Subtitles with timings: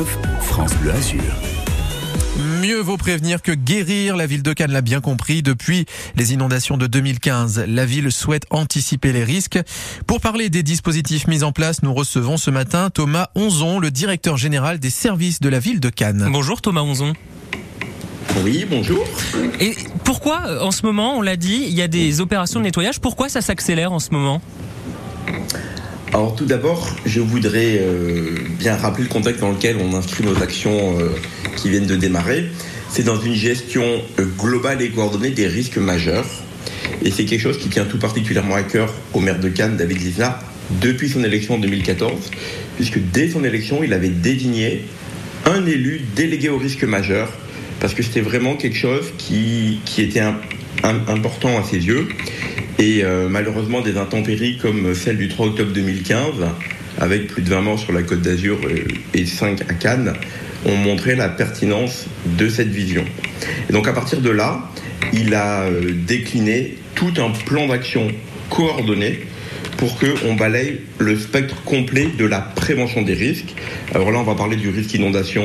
[0.00, 1.20] 99, France Bleu Azur.
[2.62, 5.42] Mieux vaut prévenir que guérir, la ville de Cannes l'a bien compris.
[5.42, 5.84] Depuis
[6.16, 9.58] les inondations de 2015, la ville souhaite anticiper les risques.
[10.06, 14.38] Pour parler des dispositifs mis en place, nous recevons ce matin Thomas Onzon, le directeur
[14.38, 16.28] général des services de la ville de Cannes.
[16.32, 17.12] Bonjour Thomas Onzon.
[18.42, 19.04] Oui, bonjour.
[19.60, 19.74] Et
[20.04, 23.28] pourquoi, en ce moment, on l'a dit, il y a des opérations de nettoyage, pourquoi
[23.28, 24.40] ça s'accélère en ce moment?
[26.12, 30.42] Alors tout d'abord, je voudrais euh, bien rappeler le contexte dans lequel on inscrit nos
[30.42, 31.10] actions euh,
[31.54, 32.46] qui viennent de démarrer.
[32.88, 33.84] C'est dans une gestion
[34.18, 36.26] euh, globale et coordonnée des risques majeurs.
[37.04, 40.02] Et c'est quelque chose qui tient tout particulièrement à cœur au maire de Cannes, David
[40.02, 40.42] Lisnard,
[40.80, 42.12] depuis son élection en 2014,
[42.74, 44.82] puisque dès son élection, il avait désigné
[45.46, 47.32] un élu délégué aux risques majeurs,
[47.78, 50.24] parce que c'était vraiment quelque chose qui, qui était
[50.82, 52.08] important à ses yeux.
[52.80, 56.32] Et euh, malheureusement, des intempéries comme celle du 3 octobre 2015,
[56.98, 60.14] avec plus de 20 morts sur la côte d'Azur euh, et 5 à Cannes,
[60.64, 63.04] ont montré la pertinence de cette vision.
[63.68, 64.70] Et donc à partir de là,
[65.12, 68.08] il a euh, décliné tout un plan d'action
[68.48, 69.26] coordonné
[69.80, 73.54] pour qu'on balaye le spectre complet de la prévention des risques.
[73.94, 75.42] Alors là, on va parler du risque inondation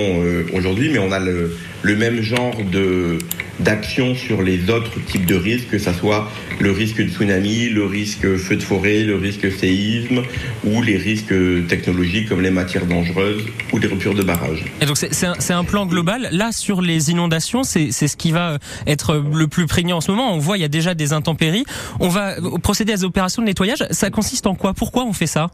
[0.54, 3.18] aujourd'hui, mais on a le, même genre de,
[3.60, 7.86] d'action sur les autres types de risques, que ce soit le risque de tsunami, le
[7.86, 10.22] risque feu de forêt, le risque séisme
[10.66, 11.34] ou les risques
[11.68, 14.66] technologiques comme les matières dangereuses ou les ruptures de barrages.
[14.82, 16.28] Et donc c'est un, plan global.
[16.32, 20.34] Là, sur les inondations, c'est ce qui va être le plus prégnant en ce moment.
[20.34, 21.66] On voit, il y a déjà des intempéries.
[22.00, 23.86] On va procéder à des opérations de nettoyage.
[23.92, 24.10] Ça
[24.46, 24.74] en quoi?
[24.74, 25.50] Pourquoi on fait ça?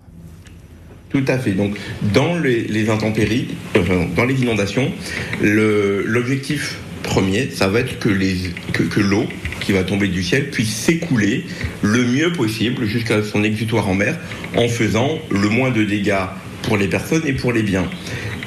[1.10, 1.52] Tout à fait.
[1.52, 1.78] Donc,
[2.14, 3.50] dans les, intempéries,
[4.16, 4.92] dans les inondations,
[5.42, 9.26] l'objectif premier, ça va être que, que, l'eau
[9.60, 11.46] qui va tomber du ciel puisse s'écouler
[11.82, 14.18] le mieux possible jusqu'à son exutoire en mer
[14.56, 16.28] en faisant le moins de dégâts
[16.64, 17.90] pour les personnes et pour les biens.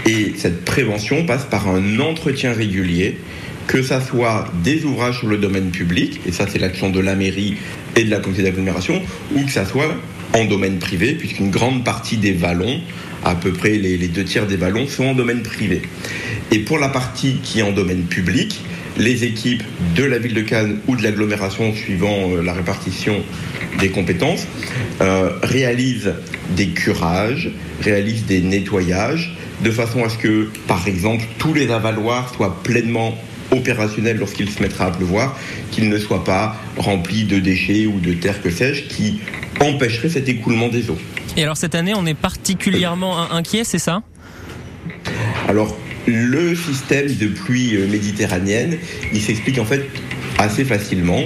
[0.06, 3.19] Et cette prévention passe par un entretien régulier,
[3.66, 7.14] que ça soit des ouvrages sur le domaine public, et ça c'est l'action de la
[7.14, 7.56] mairie
[7.97, 9.03] et de la communauté d'agglomération,
[9.34, 9.94] ou que ça soit
[10.34, 12.81] en domaine privé, puisqu'une grande partie des vallons,
[13.25, 15.83] à peu près les, deux tiers des vallons, sont en domaine privé.
[16.50, 18.61] Et pour la partie qui est en domaine public,
[18.99, 19.62] les équipes
[19.97, 23.23] de la ville de Cannes ou de l'agglomération, suivant euh, la répartition
[23.81, 24.47] des compétences,
[25.00, 26.15] euh, réalisent
[26.56, 27.50] des curages,
[27.81, 33.17] réalisent des nettoyages, de façon à ce que, par exemple, tous les avaloirs soient pleinement
[33.50, 35.39] opérationnels lorsqu'il se mettra à pleuvoir,
[35.71, 39.21] qu'ils ne soient pas remplis de déchets ou de terre que sais-je, qui
[39.64, 40.98] empêcherait cet écoulement des eaux.
[41.36, 44.02] Et alors cette année, on est particulièrement inquiet, c'est ça?
[45.48, 45.76] Alors
[46.06, 48.76] le système de pluie euh, méditerranéenne,
[49.12, 49.84] il s'explique en fait
[50.38, 51.22] assez facilement.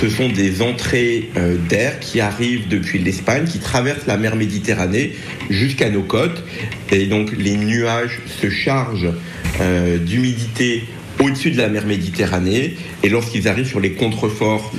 [0.00, 5.14] Ce sont des entrées euh, d'air qui arrivent depuis l'Espagne, qui traversent la mer Méditerranée
[5.48, 6.42] jusqu'à nos côtes.
[6.90, 9.12] Et donc les nuages se chargent
[9.60, 10.84] euh, d'humidité
[11.22, 12.76] au-dessus de la mer Méditerranée.
[13.02, 14.72] Et lorsqu'ils arrivent sur les contreforts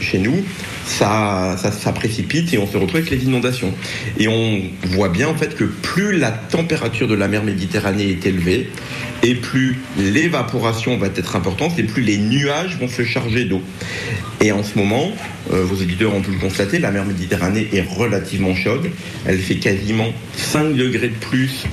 [0.00, 0.44] chez nous,
[0.86, 3.72] ça, ça, précipite et on se retrouve avec les inondations.
[4.18, 8.26] Et on voit bien en fait que plus la température de la mer Méditerranée est
[8.26, 8.70] élevée,
[9.22, 13.62] et plus l'évaporation va être importante, et plus les nuages vont se charger d'eau.
[14.40, 15.10] Et en ce moment,
[15.52, 18.88] euh, vos éditeurs ont pu le constater, la mer Méditerranée est relativement chaude.
[19.26, 21.64] Elle fait quasiment 5 degrés de plus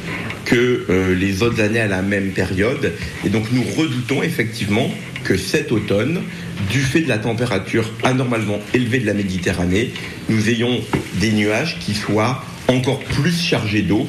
[0.46, 2.94] que euh, les autres années à la même période.
[3.26, 4.90] Et donc nous redoutons effectivement
[5.26, 6.22] que cet automne,
[6.70, 9.92] du fait de la température anormalement élevée de la Méditerranée,
[10.30, 10.80] nous ayons
[11.16, 14.08] des nuages qui soient encore plus chargés d'eau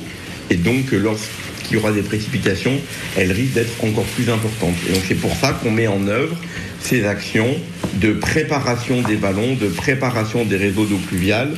[0.50, 2.78] et donc lorsqu'il y aura des précipitations,
[3.16, 4.76] elles risquent d'être encore plus importantes.
[4.88, 6.36] Et donc c'est pour ça qu'on met en œuvre
[6.80, 7.56] ces actions
[8.00, 11.50] de préparation des ballons, de préparation des réseaux d'eau pluviale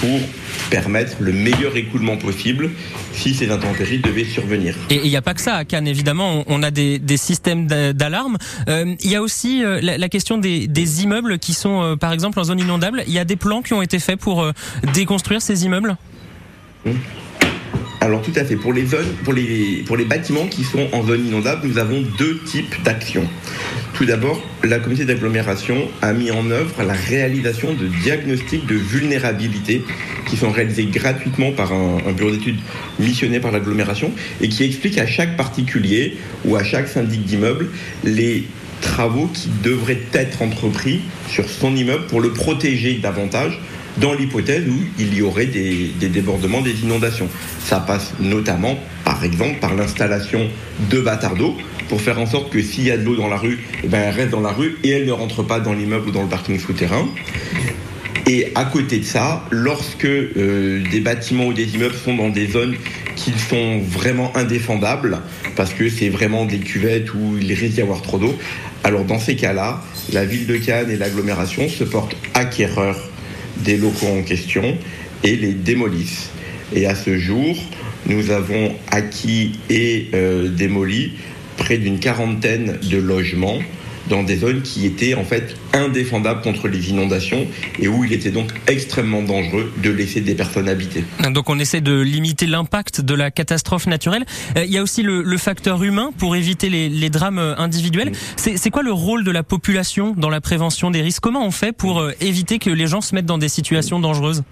[0.00, 0.20] pour
[0.70, 2.70] permettre le meilleur écoulement possible
[3.12, 4.74] si ces intempéries devaient survenir.
[4.90, 8.36] Et il n'y a pas que ça à Cannes, évidemment, on a des, systèmes d'alarme.
[8.68, 12.38] Euh, il y a aussi euh, la, question des, immeubles qui sont, euh, par exemple,
[12.40, 13.02] en zone inondable.
[13.06, 14.46] Il y a des plans qui ont été faits pour
[14.94, 15.96] déconstruire ces immeubles?
[18.06, 18.56] Alors tout à fait.
[18.56, 23.28] Pour les bâtiments qui sont en zone inondable, nous avons deux types d'actions.
[23.94, 29.82] Tout d'abord, la communauté d'agglomération a mis en œuvre la réalisation de diagnostics de vulnérabilité
[30.28, 32.58] qui sont réalisés gratuitement par un, bureau d'études
[32.98, 37.68] missionné par l'agglomération et qui expliquent à chaque particulier ou à chaque syndic d'immeuble
[38.04, 38.44] les
[38.82, 43.58] travaux qui devraient être entrepris sur son immeuble pour le protéger davantage
[43.98, 47.28] dans l'hypothèse où il y aurait des, débordements, des inondations.
[47.64, 50.48] Ça passe notamment, par exemple, par l'installation
[50.90, 51.56] de bâtards d'eau
[51.88, 54.00] pour faire en sorte que s'il y a de l'eau dans la rue, eh ben,
[54.00, 56.28] elle reste dans la rue et elle ne rentre pas dans l'immeuble ou dans le
[56.28, 57.06] parking souterrain.
[58.28, 62.48] Et à côté de ça, lorsque euh, des bâtiments ou des immeubles sont dans des
[62.48, 62.74] zones
[63.14, 65.20] qui sont vraiment indéfendables,
[65.54, 68.36] parce que c'est vraiment des cuvettes où il risque d'y avoir trop d'eau,
[68.82, 69.80] alors dans ces cas-là,
[70.12, 72.98] la ville de Cannes et l'agglomération se portent acquéreurs
[73.64, 74.76] des locaux en question
[75.24, 76.30] et les démolissent.
[76.74, 77.56] Et à ce jour,
[78.06, 81.12] nous avons acquis et euh, démoli
[81.56, 83.58] près d'une quarantaine de logements
[84.08, 87.46] dans des zones qui étaient en fait indéfendables contre les inondations
[87.78, 91.04] et où il était donc extrêmement dangereux de laisser des personnes habiter.
[91.30, 94.24] Donc on essaie de limiter l'impact de la catastrophe naturelle.
[94.56, 98.12] Euh, il y a aussi le, facteur humain pour éviter les, drames euh, individuels.
[98.36, 101.22] C'est quoi le rôle de la population dans la prévention des risques?
[101.22, 104.42] Comment on fait pour euh, éviter que les gens se mettent dans des situations dangereuses?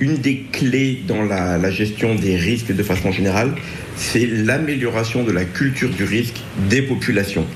[0.00, 3.54] Une des clés dans la, gestion des risques de façon générale,
[3.96, 7.46] c'est l'amélioration de la culture du risque des populations.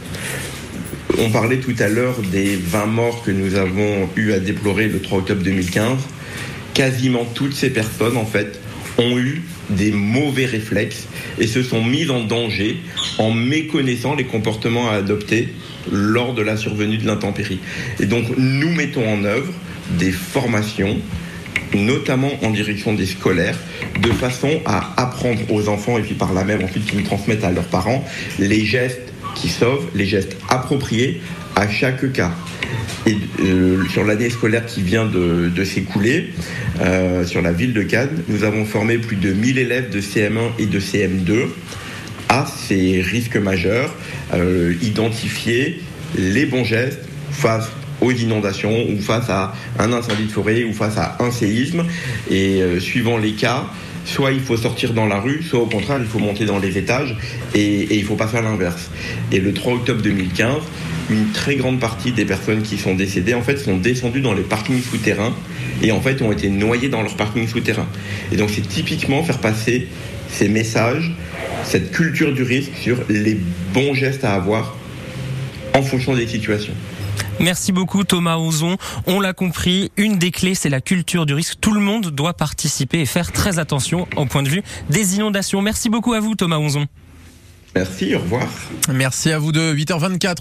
[1.19, 5.01] On parlait tout à l'heure des 20 morts que nous avons eu à déplorer le
[5.01, 5.99] 3 octobre 2015.
[6.75, 8.59] Quasiment toutes ces personnes, en fait,
[8.99, 11.07] ont eu des mauvais réflexes
[11.39, 12.79] et se sont mises en danger
[13.19, 15.49] en méconnaissant les comportements à adopter
[15.91, 17.61] lors de la survenue de l'intempérie.
[18.01, 19.53] Et donc, nous mettons en œuvre
[19.99, 20.99] des formations
[21.75, 23.59] notamment en direction des scolaires,
[24.01, 27.51] de façon à apprendre aux enfants et puis par là même ensuite qu'ils transmettent à
[27.51, 28.05] leurs parents
[28.39, 31.21] les gestes qui sauvent, les gestes appropriés
[31.57, 32.33] à chaque cas.
[33.07, 36.31] Et euh, sur l'année scolaire qui vient de, s'écouler,
[36.81, 40.53] euh, sur la ville de Cannes, nous avons formé plus de 1000 élèves de CM1
[40.59, 41.49] et de CM2
[42.29, 43.95] à ces risques majeurs,
[44.33, 45.83] euh, identifier
[46.17, 47.01] les bons gestes
[47.31, 47.71] face
[48.03, 51.85] aux inondations ou face à un incendie de forêt ou face à un séisme.
[52.31, 53.65] Et euh, suivant les cas,
[54.05, 56.77] soit il faut sortir dans la rue, soit au contraire il faut monter dans les
[56.79, 57.17] étages
[57.55, 58.91] et, il faut pas faire l'inverse.
[59.31, 60.57] Et le 3 octobre 2015,
[61.11, 64.43] une très grande partie des personnes qui sont décédées en fait sont descendues dans les
[64.43, 65.35] parkings souterrains
[65.83, 67.89] et en fait ont été noyées dans leurs parkings souterrains.
[68.33, 69.89] Et donc c'est typiquement faire passer
[70.29, 71.13] ces messages,
[71.65, 73.39] cette culture du risque sur les
[73.75, 74.77] bons gestes à avoir
[75.75, 76.75] en fonction des situations.
[77.43, 78.77] Merci beaucoup Thomas Ozon.
[79.07, 81.57] On l'a compris, une des clés, c'est la culture du risque.
[81.61, 85.61] Tout le monde doit participer et faire très attention au point de vue des inondations.
[85.61, 86.87] Merci beaucoup à vous Thomas Ozon.
[87.75, 88.47] Merci, au revoir.
[88.93, 90.37] Merci à vous de 8h24.